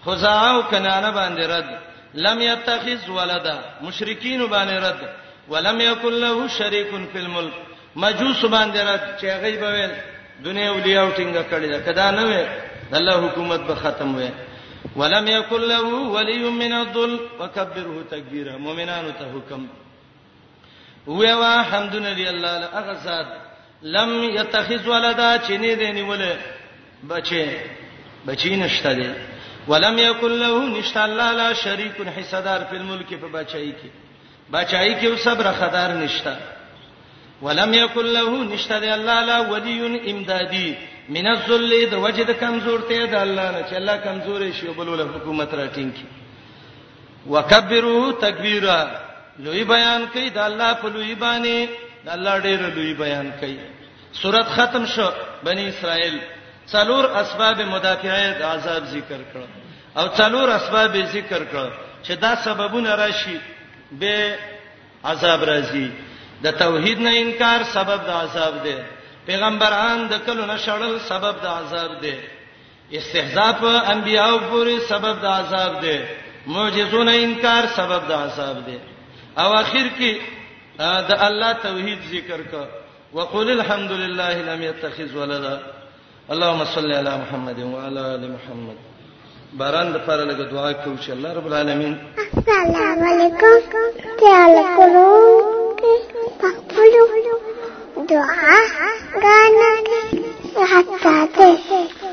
[0.06, 1.76] خزاعو کنانه باندې رد
[2.14, 5.14] لم يتخذ ولدا مشرکین باندې رد
[5.48, 7.52] ولم يكن له شريك في الملك
[7.96, 9.90] مجوس باندې رد چې هغه به ویل
[10.44, 12.46] دنیا اولیاء ټینګه کړی دا کدا نه وي
[12.96, 14.30] الله حکومت به ختم وي
[14.96, 19.66] ولم يكن له ولي من الذل وكبره تكبيرا مؤمنانو ته حکم
[21.06, 23.26] وی وا حمدن دی الله له هغه ذات
[23.82, 26.36] لم يتخذ ولدا چې نه دی نیولې
[27.04, 27.46] بچي
[28.26, 29.10] بچی نشته دی
[29.68, 33.90] ولم یکن له نشتا الله لا شریک حصدار په ملک په بچای کې
[34.50, 36.34] بچای کې او صبر خدار نشتا
[37.42, 40.74] ولم یکن له نشتا دی الله لا ولی امدادی
[41.16, 45.92] من الذل د وجد کمزورته د الله نه چې الله کمزورې شی بلول حکومت راټینګ
[45.96, 46.04] کی
[47.26, 48.78] وکبروا تکبیرا
[49.38, 51.68] لوی بیان کوي د الله په لوی باندې
[52.04, 53.56] د الله ډېر لوی بیان کوي
[54.22, 55.08] سورۃ ختم شو
[55.44, 56.18] بنی اسرائیل
[56.72, 59.44] څلور اسباب مدافعه د عذاب ذکر کړ
[59.98, 61.68] او څلور اسباب ذکر کړ
[62.06, 63.38] چې دا سببونه راشي
[64.00, 64.38] به
[65.10, 65.88] عذاب راځي
[66.44, 68.76] د توحید نه انکار سبب د عذاب دی
[69.26, 72.16] پیغمبران د کلو نشړل سبب د عذاب دی
[72.92, 75.98] استهزاء په انبیانو پورې سبب د عذاب دی
[76.46, 78.78] معجزونه انکار سبب د عذاب دی
[79.38, 80.12] او اخر کې
[81.10, 82.64] د الله توحید ذکر کړ
[83.16, 85.56] وقول الحمد لله لم يتخذ ولدا
[86.30, 88.76] اللهم صل علی محمد وعلى ال محمد
[89.58, 93.76] باران د پاره لګ دعا کوم چې الله رب العالمین السلام علیکم
[94.20, 95.78] تعالی کوم
[96.40, 97.06] پخپلو
[98.10, 98.56] دعا
[99.22, 100.26] غانې
[100.74, 102.05] حتا ته